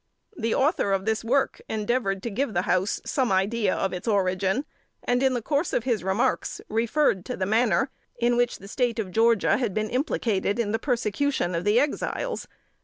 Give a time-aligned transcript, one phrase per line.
[0.35, 4.65] The Author of this work endeavored to give the House some idea of its origin,
[5.03, 8.97] and, in the course of his remarks, referred to the manner in which the State
[8.97, 12.47] of Georgia had been implicated in the persecution of the Exiles.